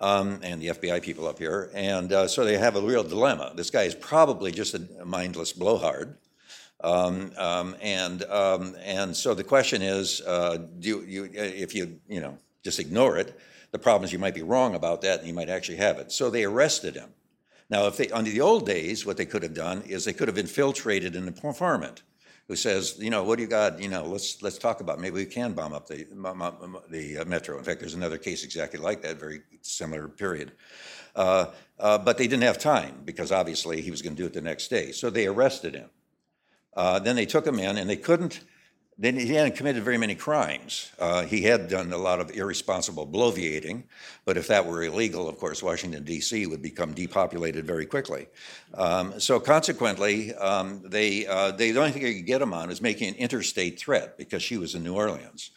um, 0.00 0.40
and 0.42 0.60
the 0.60 0.68
FBI 0.68 1.02
people 1.02 1.26
up 1.26 1.38
here, 1.38 1.70
and 1.74 2.12
uh, 2.12 2.28
so 2.28 2.44
they 2.44 2.58
have 2.58 2.76
a 2.76 2.80
real 2.80 3.02
dilemma. 3.02 3.52
This 3.56 3.70
guy 3.70 3.84
is 3.84 3.94
probably 3.94 4.52
just 4.52 4.74
a 4.74 5.04
mindless 5.04 5.52
blowhard. 5.52 6.18
Um, 6.80 7.32
um, 7.36 7.74
and 7.80 8.22
um, 8.24 8.76
and 8.80 9.16
so 9.16 9.34
the 9.34 9.42
question 9.42 9.82
is, 9.82 10.20
uh, 10.20 10.58
do 10.78 11.04
you 11.04 11.28
if 11.32 11.74
you 11.74 11.98
you 12.08 12.20
know 12.20 12.38
just 12.62 12.78
ignore 12.78 13.16
it, 13.18 13.36
the 13.70 13.78
problem 13.78 14.04
is 14.04 14.12
you 14.12 14.18
might 14.18 14.34
be 14.34 14.42
wrong 14.42 14.74
about 14.74 15.02
that, 15.02 15.20
and 15.20 15.28
you 15.28 15.34
might 15.34 15.48
actually 15.48 15.76
have 15.76 15.98
it. 15.98 16.12
So 16.12 16.30
they 16.30 16.44
arrested 16.44 16.94
him. 16.94 17.10
Now, 17.70 17.86
if 17.86 17.96
they, 17.98 18.08
under 18.08 18.30
the 18.30 18.40
old 18.40 18.66
days, 18.66 19.04
what 19.04 19.18
they 19.18 19.26
could 19.26 19.42
have 19.42 19.54
done 19.54 19.82
is 19.82 20.04
they 20.04 20.14
could 20.14 20.28
have 20.28 20.38
infiltrated 20.38 21.14
an 21.16 21.28
informant 21.28 22.02
who 22.48 22.56
says, 22.56 22.96
you 22.98 23.10
know, 23.10 23.22
what 23.22 23.36
do 23.36 23.42
you 23.42 23.48
got? 23.48 23.78
You 23.78 23.88
know, 23.88 24.04
let's 24.04 24.42
let's 24.42 24.56
talk 24.56 24.80
about. 24.80 24.98
It. 24.98 25.02
Maybe 25.02 25.16
we 25.16 25.26
can 25.26 25.52
bomb 25.52 25.74
up 25.74 25.86
the 25.86 26.06
the 26.88 27.18
uh, 27.18 27.24
metro. 27.26 27.58
In 27.58 27.64
fact, 27.64 27.80
there's 27.80 27.94
another 27.94 28.16
case 28.16 28.42
exactly 28.42 28.80
like 28.80 29.02
that, 29.02 29.20
very 29.20 29.42
similar 29.60 30.08
period. 30.08 30.52
Uh, 31.14 31.46
uh, 31.78 31.98
but 31.98 32.16
they 32.16 32.26
didn't 32.26 32.44
have 32.44 32.58
time 32.58 33.02
because 33.04 33.32
obviously 33.32 33.82
he 33.82 33.90
was 33.90 34.00
going 34.00 34.16
to 34.16 34.22
do 34.22 34.26
it 34.26 34.32
the 34.32 34.40
next 34.40 34.68
day. 34.68 34.92
So 34.92 35.10
they 35.10 35.26
arrested 35.26 35.74
him. 35.74 35.90
Uh, 36.74 36.98
then 37.00 37.16
they 37.16 37.26
took 37.26 37.46
him 37.46 37.58
in, 37.58 37.76
and 37.76 37.88
they 37.88 37.96
couldn't 37.96 38.40
then 39.00 39.16
he 39.16 39.28
hadn't 39.28 39.54
committed 39.54 39.84
very 39.84 39.96
many 39.96 40.16
crimes. 40.16 40.90
Uh, 40.98 41.22
he 41.22 41.42
had 41.42 41.68
done 41.68 41.92
a 41.92 41.96
lot 41.96 42.20
of 42.20 42.32
irresponsible 42.32 43.06
bloviating, 43.06 43.84
but 44.24 44.36
if 44.36 44.48
that 44.48 44.66
were 44.66 44.82
illegal, 44.82 45.28
of 45.28 45.38
course, 45.38 45.62
Washington, 45.62 46.02
D.C. 46.02 46.46
would 46.48 46.62
become 46.62 46.92
depopulated 46.94 47.64
very 47.64 47.86
quickly. 47.86 48.26
Um, 48.74 49.20
so 49.20 49.38
consequently, 49.38 50.34
um, 50.34 50.82
they, 50.84 51.28
uh, 51.28 51.52
they, 51.52 51.70
the 51.70 51.78
only 51.78 51.92
thing 51.92 52.02
they 52.02 52.14
could 52.14 52.26
get 52.26 52.42
him 52.42 52.52
on 52.52 52.72
is 52.72 52.82
making 52.82 53.10
an 53.10 53.14
interstate 53.14 53.78
threat 53.78 54.18
because 54.18 54.42
she 54.42 54.56
was 54.56 54.74
in 54.74 54.82
New 54.82 54.94
Orleans. 54.94 55.52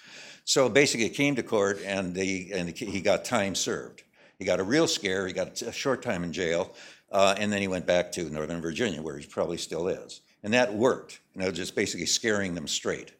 So 0.46 0.70
basically, 0.70 1.08
it 1.08 1.16
came 1.16 1.36
to 1.36 1.44
court 1.44 1.80
and, 1.84 2.14
they, 2.14 2.52
and 2.54 2.70
he 2.70 3.02
got 3.02 3.26
time 3.26 3.56
served. 3.56 4.04
He 4.38 4.46
got 4.46 4.60
a 4.60 4.64
real 4.64 4.88
scare. 4.88 5.26
He 5.26 5.34
got 5.34 5.60
a 5.64 5.72
short 5.72 6.04
time 6.04 6.24
in 6.24 6.32
jail, 6.32 6.76
uh, 7.12 7.36
and 7.40 7.52
then 7.52 7.62
he 7.62 7.68
went 7.68 7.88
back 7.88 8.12
to 8.14 8.30
Northern 8.30 8.62
Virginia, 8.62 9.02
where 9.02 9.18
he 9.18 9.26
probably 9.26 9.58
still 9.58 9.88
is. 9.88 10.22
And 10.44 10.54
that 10.54 10.74
worked, 10.74 11.20
you 11.36 11.42
know, 11.42 11.52
just 11.52 11.76
basically 11.76 12.08
scaring 12.08 12.56
them 12.56 12.68
straight. 12.68 13.12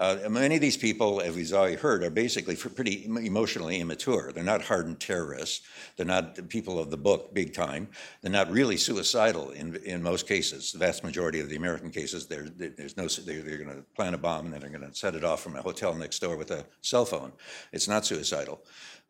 Uh, 0.00 0.16
many 0.30 0.54
of 0.54 0.62
these 0.62 0.78
people, 0.78 1.20
as 1.20 1.36
we've 1.36 1.52
already 1.52 1.76
heard, 1.76 2.02
are 2.02 2.08
basically 2.08 2.56
pretty 2.56 3.04
emotionally 3.04 3.80
immature. 3.80 4.32
They're 4.32 4.42
not 4.42 4.62
hardened 4.62 4.98
terrorists. 4.98 5.60
They're 5.96 6.06
not 6.06 6.48
people 6.48 6.78
of 6.78 6.90
the 6.90 6.96
book, 6.96 7.34
big 7.34 7.52
time. 7.52 7.86
They're 8.22 8.32
not 8.32 8.50
really 8.50 8.78
suicidal 8.78 9.50
in, 9.50 9.76
in 9.84 10.02
most 10.02 10.26
cases. 10.26 10.72
The 10.72 10.78
vast 10.78 11.04
majority 11.04 11.40
of 11.40 11.50
the 11.50 11.56
American 11.56 11.90
cases, 11.90 12.26
they're, 12.26 12.48
there's 12.48 12.96
no, 12.96 13.08
they're, 13.08 13.42
they're 13.42 13.58
going 13.58 13.76
to 13.76 13.82
plant 13.94 14.14
a 14.14 14.18
bomb 14.18 14.46
and 14.46 14.54
then 14.54 14.62
they're 14.62 14.70
going 14.70 14.90
to 14.90 14.96
set 14.96 15.14
it 15.14 15.22
off 15.22 15.42
from 15.42 15.56
a 15.56 15.60
hotel 15.60 15.94
next 15.94 16.20
door 16.20 16.38
with 16.38 16.50
a 16.50 16.64
cell 16.80 17.04
phone. 17.04 17.32
It's 17.70 17.86
not 17.86 18.06
suicidal. 18.06 18.62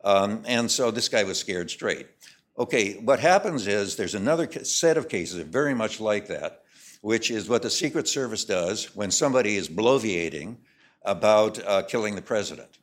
Um, 0.03 0.43
and 0.45 0.69
so 0.69 0.91
this 0.91 1.07
guy 1.07 1.23
was 1.23 1.39
scared 1.39 1.69
straight. 1.71 2.07
Okay, 2.59 2.95
what 2.95 3.21
happens 3.21 3.65
is 3.65 3.95
there's 3.95 4.15
another 4.15 4.51
set 4.65 4.97
of 4.97 5.07
cases 5.07 5.41
very 5.43 5.73
much 5.73 6.01
like 6.01 6.27
that, 6.27 6.60
which 7.01 7.31
is 7.31 7.49
what 7.49 7.61
the 7.61 7.69
Secret 7.69 8.07
Service 8.07 8.45
does 8.45 8.95
when 8.95 9.11
somebody 9.11 9.55
is 9.55 9.67
bloviating 9.67 10.55
about 11.03 11.63
uh, 11.65 11.81
killing 11.83 12.15
the 12.15 12.21
president. 12.21 12.77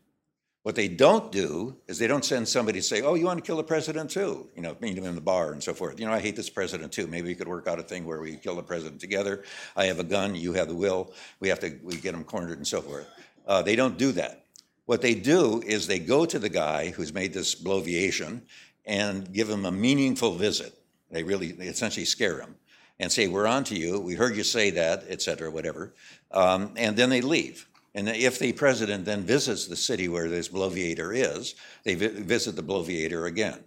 What 0.63 0.75
they 0.75 0.89
don't 0.89 1.33
do 1.33 1.77
is 1.87 1.99
they 1.99 2.09
don't 2.09 2.25
send 2.25 2.47
somebody 2.47 2.81
to 2.81 2.83
say, 2.83 3.01
"Oh, 3.01 3.15
you 3.15 3.25
want 3.25 3.39
to 3.39 3.47
kill 3.47 3.57
the 3.57 3.65
president 3.65 4.11
too?" 4.11 4.49
You 4.55 4.61
know, 4.61 4.77
meet 4.81 4.99
him 4.99 5.05
in 5.05 5.15
the 5.15 5.21
bar 5.21 5.53
and 5.53 5.63
so 5.63 5.73
forth. 5.73 5.99
You 5.99 6.07
know, 6.07 6.13
I 6.13 6.21
hate 6.21 6.37
this 6.37 6.51
president 6.51 6.93
too. 6.93 7.07
Maybe 7.07 7.29
we 7.29 7.35
could 7.35 7.49
work 7.49 7.67
out 7.69 7.79
a 7.79 7.83
thing 7.83 8.05
where 8.05 8.21
we 8.21 8.37
kill 8.37 8.57
the 8.57 8.63
president 8.63 9.01
together. 9.01 9.45
I 9.77 9.87
have 9.87 10.01
a 10.01 10.05
gun, 10.05 10.35
you 10.35 10.53
have 10.55 10.69
the 10.69 10.75
will. 10.75 11.15
We 11.41 11.49
have 11.49 11.61
to 11.61 11.79
we 11.83 11.97
get 11.97 12.13
him 12.13 12.25
cornered 12.25 12.59
and 12.59 12.67
so 12.67 12.83
forth. 12.83 13.09
Uh, 13.47 13.63
they 13.63 13.77
don't 13.77 13.97
do 13.97 14.13
that. 14.13 14.45
What 14.85 15.01
they 15.01 15.15
do 15.15 15.63
is 15.65 15.87
they 15.87 16.01
go 16.01 16.27
to 16.27 16.39
the 16.39 16.49
guy 16.49 16.91
who's 16.91 17.15
made 17.15 17.33
this 17.33 17.55
bloviation 17.55 18.43
and 18.85 19.33
give 19.33 19.49
him 19.49 19.65
a 19.65 19.73
meaningful 19.73 20.35
visit. 20.35 20.75
They 21.11 21.23
really, 21.23 21.53
they 21.53 21.67
essentially 21.67 22.05
scare 22.05 22.41
him 22.41 22.57
and 23.01 23.11
say, 23.13 23.29
"We're 23.29 23.47
on 23.47 23.65
to 23.65 23.77
you. 23.77 24.01
We 24.01 24.15
heard 24.15 24.37
you 24.37 24.45
say 24.45 24.71
that, 24.71 25.05
et 25.09 25.23
cetera, 25.23 25.51
whatever," 25.51 25.95
um, 26.31 26.73
and 26.77 26.97
then 26.97 27.11
they 27.11 27.21
leave. 27.21 27.69
And 27.95 28.09
if 28.09 28.39
the 28.39 28.53
president 28.53 29.05
then 29.05 29.23
visits 29.25 29.67
the 29.67 29.77
city 29.77 30.09
where 30.09 30.29
this 30.29 30.49
bloviator 30.49 31.13
is, 31.13 31.55
they 31.85 31.95
vi- 31.95 32.09
visit 32.09 32.55
the 32.55 32.63
bloviator 32.63 33.27
again. 33.27 33.65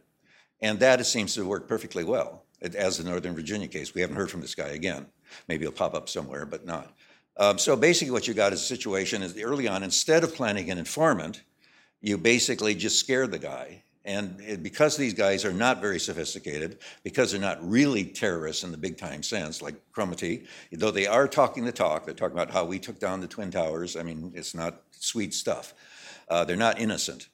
And 0.61 0.79
that 0.79 1.05
seems 1.05 1.33
to 1.35 1.45
work 1.45 1.67
perfectly 1.67 2.03
well, 2.03 2.45
as 2.61 2.97
the 2.97 3.03
Northern 3.03 3.33
Virginia 3.33 3.67
case. 3.67 3.93
We 3.93 4.01
haven't 4.01 4.15
heard 4.15 4.29
from 4.29 4.41
this 4.41 4.55
guy 4.55 4.69
again. 4.69 5.07
Maybe 5.47 5.65
he'll 5.65 5.71
pop 5.71 5.95
up 5.95 6.07
somewhere, 6.07 6.45
but 6.45 6.65
not. 6.65 6.95
Um, 7.37 7.57
so 7.57 7.75
basically, 7.75 8.11
what 8.11 8.27
you 8.27 8.33
got 8.33 8.53
is 8.53 8.61
a 8.61 8.65
situation 8.65 9.23
is 9.23 9.37
early 9.41 9.67
on, 9.67 9.83
instead 9.83 10.23
of 10.23 10.35
planning 10.35 10.69
an 10.69 10.77
informant, 10.77 11.41
you 11.99 12.17
basically 12.17 12.75
just 12.75 12.99
scare 12.99 13.27
the 13.27 13.39
guy 13.39 13.83
and 14.03 14.63
because 14.63 14.97
these 14.97 15.13
guys 15.13 15.45
are 15.45 15.53
not 15.53 15.79
very 15.79 15.99
sophisticated, 15.99 16.79
because 17.03 17.31
they're 17.31 17.41
not 17.41 17.59
really 17.61 18.03
terrorists 18.03 18.63
in 18.63 18.71
the 18.71 18.77
big 18.77 18.97
time 18.97 19.21
sense, 19.21 19.61
like 19.61 19.75
Cromartie, 19.91 20.45
though 20.71 20.91
they 20.91 21.07
are 21.07 21.27
talking 21.27 21.65
the 21.65 21.71
talk, 21.71 22.05
they're 22.05 22.15
talking 22.15 22.37
about 22.37 22.51
how 22.51 22.65
we 22.65 22.79
took 22.79 22.99
down 22.99 23.21
the 23.21 23.27
Twin 23.27 23.51
Towers. 23.51 23.95
I 23.95 24.03
mean, 24.03 24.31
it's 24.35 24.55
not 24.55 24.81
sweet 24.91 25.33
stuff. 25.33 25.73
Uh, 26.29 26.43
they're 26.45 26.55
not 26.55 26.79
innocent 26.79 27.27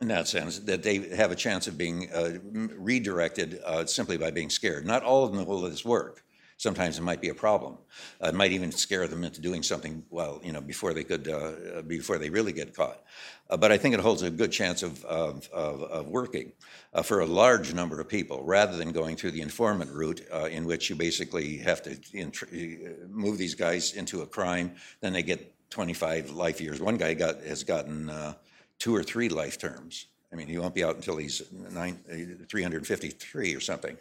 in 0.00 0.08
that 0.08 0.28
sense, 0.28 0.58
that 0.60 0.82
they 0.82 0.98
have 1.16 1.30
a 1.30 1.36
chance 1.36 1.66
of 1.66 1.78
being 1.78 2.10
uh, 2.12 2.38
redirected 2.76 3.60
uh, 3.64 3.86
simply 3.86 4.16
by 4.16 4.30
being 4.30 4.50
scared. 4.50 4.84
Not 4.84 5.02
all 5.02 5.24
of 5.24 5.32
them 5.32 5.46
will 5.46 5.62
this 5.62 5.84
work. 5.84 6.22
Sometimes 6.56 6.98
it 6.98 7.02
might 7.02 7.20
be 7.20 7.30
a 7.30 7.34
problem. 7.34 7.76
Uh, 8.22 8.28
it 8.28 8.34
might 8.34 8.52
even 8.52 8.70
scare 8.70 9.08
them 9.08 9.24
into 9.24 9.40
doing 9.40 9.62
something 9.62 10.04
well, 10.10 10.40
you 10.44 10.52
know, 10.52 10.60
before 10.60 10.94
they 10.94 11.04
could, 11.04 11.28
uh, 11.28 11.82
before 11.82 12.16
they 12.18 12.30
really 12.30 12.52
get 12.52 12.74
caught. 12.74 13.02
Uh, 13.50 13.56
but 13.56 13.72
I 13.72 13.76
think 13.76 13.94
it 13.94 14.00
holds 14.00 14.22
a 14.22 14.30
good 14.30 14.52
chance 14.52 14.82
of, 14.82 15.04
of, 15.04 15.48
of, 15.52 15.82
of 15.82 16.06
working 16.08 16.52
uh, 16.92 17.02
for 17.02 17.20
a 17.20 17.26
large 17.26 17.74
number 17.74 18.00
of 18.00 18.08
people, 18.08 18.42
rather 18.44 18.76
than 18.76 18.92
going 18.92 19.16
through 19.16 19.32
the 19.32 19.42
informant 19.42 19.90
route, 19.90 20.24
uh, 20.32 20.46
in 20.46 20.64
which 20.64 20.88
you 20.88 20.96
basically 20.96 21.58
have 21.58 21.82
to 21.82 21.98
int- 22.12 23.10
move 23.10 23.36
these 23.36 23.54
guys 23.54 23.92
into 23.94 24.22
a 24.22 24.26
crime, 24.26 24.74
then 25.00 25.12
they 25.12 25.22
get 25.22 25.52
25 25.70 26.30
life 26.30 26.60
years. 26.60 26.80
One 26.80 26.96
guy 26.96 27.14
got 27.14 27.42
has 27.42 27.64
gotten 27.64 28.08
uh, 28.08 28.34
two 28.78 28.94
or 28.94 29.02
three 29.02 29.28
life 29.28 29.58
terms. 29.58 30.06
I 30.32 30.36
mean, 30.36 30.48
he 30.48 30.58
won't 30.58 30.74
be 30.74 30.82
out 30.82 30.96
until 30.96 31.16
he's 31.16 31.42
nine, 31.70 31.98
353 32.48 33.54
or 33.54 33.60
something. 33.60 33.96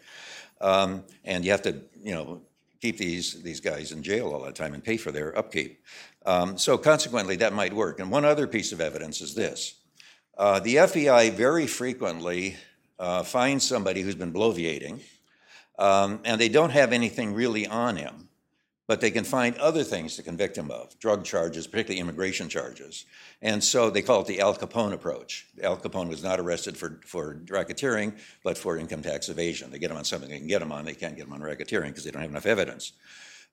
Um, 0.62 1.04
and 1.24 1.44
you 1.44 1.52
have 1.52 1.62
to, 1.64 1.82
you 2.02 2.14
know, 2.14 2.42
keep 2.82 2.98
these, 2.98 3.42
these 3.44 3.60
guys 3.60 3.92
in 3.92 4.04
jail 4.04 4.32
all 4.34 4.44
the 4.44 4.52
time 4.52 4.74
and 4.74 4.84
pay 4.84 4.98
for 4.98 5.12
their 5.12 5.38
upkeep. 5.38 5.82
Um, 6.26 6.58
so 6.58 6.78
consequently, 6.78 7.36
that 7.38 7.54
might 7.54 7.74
work. 7.74 8.00
And 8.00 8.12
one 8.12 8.26
other 8.26 8.48
piece 8.48 8.72
of 8.72 8.82
evidence 8.82 9.22
is 9.22 9.36
this. 9.36 9.76
Uh, 10.38 10.60
the 10.60 10.76
FBI 10.76 11.32
very 11.34 11.68
frequently 11.68 12.56
uh, 13.00 13.24
finds 13.24 13.66
somebody 13.66 14.02
who's 14.02 14.16
been 14.16 14.34
bloviating, 14.34 15.02
um, 15.78 16.20
and 16.26 16.40
they 16.40 16.50
don't 16.50 16.72
have 16.72 16.92
anything 16.94 17.34
really 17.34 17.68
on 17.68 17.96
him 17.96 18.30
but 18.94 19.02
they 19.02 19.10
can 19.10 19.24
find 19.24 19.58
other 19.58 19.84
things 19.84 20.16
to 20.16 20.22
convict 20.22 20.56
him 20.56 20.70
of, 20.70 21.00
drug 21.00 21.26
charges, 21.26 21.66
particularly 21.66 22.00
immigration 22.00 22.48
charges. 22.48 23.08
And 23.42 23.64
so 23.64 23.90
they 23.90 24.04
call 24.04 24.22
it 24.22 24.28
the 24.28 24.40
Al 24.40 24.54
Capone 24.54 24.94
approach. 24.94 25.48
Al 25.64 25.78
Capone 25.78 26.10
was 26.10 26.22
not 26.22 26.40
arrested 26.40 26.78
for, 26.78 27.00
for 27.04 27.42
racketeering, 27.48 28.16
but 28.44 28.56
for 28.56 28.78
income 28.78 29.02
tax 29.02 29.30
evasion. 29.30 29.72
They 29.72 29.80
get 29.80 29.90
him 29.90 29.98
on 29.98 30.06
something 30.06 30.30
they 30.30 30.38
can 30.38 30.46
get 30.46 30.62
him 30.62 30.72
on, 30.72 30.86
they 30.86 30.94
can't 30.94 31.16
get 31.16 31.26
him 31.26 31.34
on 31.34 31.40
racketeering 31.40 31.88
because 31.88 32.04
they 32.04 32.12
don't 32.12 32.22
have 32.22 32.30
enough 32.30 32.46
evidence 32.46 32.92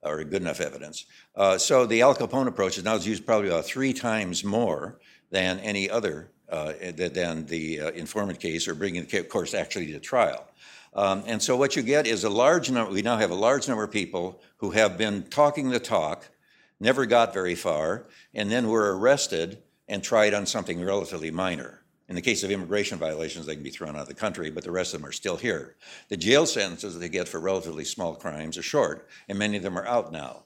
or 0.03 0.23
good 0.23 0.43
enough 0.43 0.61
evidence. 0.61 1.05
Uh, 1.35 1.57
so 1.57 1.87
the 1.87 2.03
Al 2.03 2.13
Capone 2.13 2.45
approach 2.45 2.77
is 2.77 2.83
now 2.83 2.97
used 2.97 3.25
probably 3.25 3.47
about 3.47 3.65
three 3.65 3.93
times 3.93 4.43
more 4.43 4.99
than 5.31 5.57
any 5.61 5.89
other, 5.89 6.29
uh, 6.49 6.73
than 6.93 7.47
the 7.47 7.79
uh, 7.79 7.89
informant 7.93 8.39
case 8.39 8.67
or 8.67 8.75
bringing 8.75 9.03
the 9.05 9.23
course 9.23 9.55
actually 9.55 9.91
to 9.91 9.99
trial. 9.99 10.45
Um, 10.93 11.23
and 11.25 11.41
so 11.41 11.55
what 11.55 11.75
you 11.75 11.83
get 11.83 12.05
is 12.05 12.23
a 12.23 12.29
large 12.29 12.69
number, 12.69 12.91
we 12.91 13.01
now 13.01 13.17
have 13.17 13.31
a 13.31 13.35
large 13.35 13.67
number 13.67 13.83
of 13.83 13.91
people 13.91 14.41
who 14.57 14.71
have 14.71 14.97
been 14.97 15.23
talking 15.23 15.69
the 15.69 15.79
talk, 15.79 16.29
never 16.79 17.05
got 17.05 17.33
very 17.33 17.55
far, 17.55 18.07
and 18.33 18.51
then 18.51 18.67
were 18.67 18.97
arrested 18.97 19.61
and 19.87 20.03
tried 20.03 20.33
on 20.33 20.45
something 20.45 20.83
relatively 20.83 21.31
minor. 21.31 21.81
In 22.09 22.15
the 22.15 22.21
case 22.21 22.43
of 22.43 22.51
immigration 22.51 22.97
violations, 22.97 23.45
they 23.45 23.55
can 23.55 23.63
be 23.63 23.69
thrown 23.69 23.95
out 23.95 24.01
of 24.01 24.07
the 24.09 24.13
country, 24.13 24.51
but 24.51 24.65
the 24.65 24.71
rest 24.71 24.93
of 24.93 24.99
them 24.99 25.07
are 25.07 25.13
still 25.13 25.37
here. 25.37 25.77
The 26.09 26.17
jail 26.17 26.45
sentences 26.45 26.99
they 26.99 27.07
get 27.07 27.29
for 27.29 27.39
relatively 27.39 27.85
small 27.85 28.15
crimes 28.15 28.57
are 28.57 28.63
short, 28.63 29.07
and 29.29 29.39
many 29.39 29.55
of 29.55 29.63
them 29.63 29.77
are 29.77 29.87
out 29.87 30.11
now. 30.11 30.43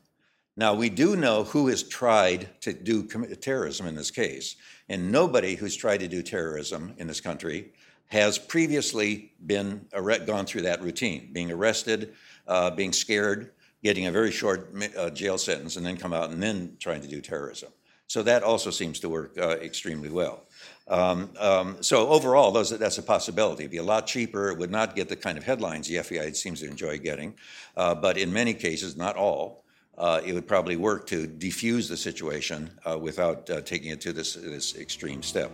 Now, 0.58 0.76
we 0.76 0.90
do 0.90 1.16
know 1.16 1.44
who 1.44 1.68
has 1.68 1.82
tried 1.82 2.50
to 2.62 2.72
do 2.72 3.04
terrorism 3.04 3.88
in 3.88 3.96
this 3.96 4.12
case, 4.12 4.56
and 4.88 5.12
nobody 5.12 5.56
who's 5.56 5.76
tried 5.76 6.02
to 6.02 6.08
do 6.08 6.22
terrorism 6.22 6.94
in 6.98 7.08
this 7.08 7.20
country 7.20 7.74
has 8.08 8.38
previously 8.38 9.34
been 9.46 9.88
gone 10.26 10.46
through 10.46 10.62
that 10.62 10.82
routine, 10.82 11.30
being 11.32 11.52
arrested, 11.52 12.14
uh, 12.48 12.70
being 12.70 12.94
scared, 12.94 13.52
getting 13.84 14.06
a 14.06 14.12
very 14.12 14.32
short 14.32 14.74
uh, 14.98 15.10
jail 15.10 15.38
sentence, 15.38 15.76
and 15.76 15.86
then 15.86 15.98
come 15.98 16.14
out 16.14 16.30
and 16.30 16.42
then 16.42 16.76
trying 16.80 17.02
to 17.02 17.08
do 17.08 17.22
terrorism. 17.22 17.70
So 18.08 18.22
that 18.24 18.44
also 18.44 18.70
seems 18.70 19.00
to 19.00 19.10
work 19.10 19.38
uh, 19.38 19.58
extremely 19.62 20.10
well. 20.10 20.44
Um, 20.88 21.32
um, 21.40 21.78
so 21.82 22.08
overall, 22.10 22.52
those, 22.52 22.70
that's 22.70 23.00
a 23.00 23.04
possibility. 23.04 23.64
It'd 23.64 23.72
be 23.72 23.78
a 23.78 23.84
lot 23.84 24.06
cheaper. 24.06 24.52
It 24.52 24.60
would 24.60 24.70
not 24.70 24.96
get 24.96 25.10
the 25.10 25.16
kind 25.16 25.38
of 25.38 25.44
headlines 25.44 25.88
the 25.88 25.96
FBI 25.96 26.36
seems 26.36 26.60
to 26.60 26.68
enjoy 26.68 27.00
getting, 27.00 27.36
uh, 27.76 27.96
but 27.96 28.18
in 28.18 28.32
many 28.32 28.54
cases, 28.54 28.96
not 28.96 29.16
all. 29.16 29.64
Uh, 29.98 30.22
it 30.26 30.34
would 30.34 30.48
probably 30.48 30.76
work 30.76 31.08
to 31.08 31.26
defuse 31.26 31.88
the 31.88 31.96
situation 31.98 32.70
uh, 32.86 32.98
without 32.98 33.48
taking 33.66 33.92
it 33.92 34.02
to 34.02 34.12
this, 34.12 34.34
this 34.34 34.76
extreme 34.76 35.24
step. 35.24 35.50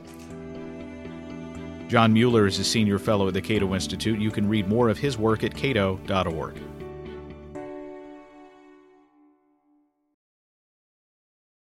John 1.91 2.13
Mueller 2.13 2.47
is 2.47 2.57
a 2.57 2.63
senior 2.63 2.97
fellow 2.97 3.27
at 3.27 3.33
the 3.33 3.41
Cato 3.41 3.73
Institute. 3.73 4.17
You 4.17 4.31
can 4.31 4.47
read 4.47 4.69
more 4.69 4.87
of 4.87 4.97
his 4.97 5.17
work 5.17 5.43
at 5.43 5.53
cato.org. 5.53 6.55